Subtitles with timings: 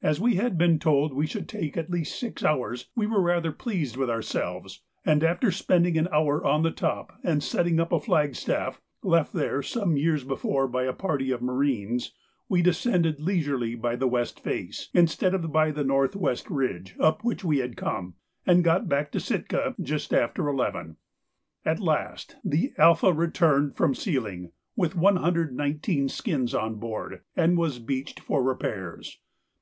[0.00, 3.52] As we had been told we should take at least six hours, we were rather
[3.52, 8.00] pleased with ourselves, and after spending an hour on the top and setting up a
[8.00, 12.12] flagstaff left there some years before by a party of marines,
[12.48, 17.44] we descended leisurely by the west face, instead of the north west ridge up which
[17.44, 18.14] we had come,
[18.46, 20.96] and got back to Sitka just after eleven.
[21.66, 28.20] At last the 'Alpha' returned from sealing with 119 skins on board and was beached
[28.20, 29.18] for repairs.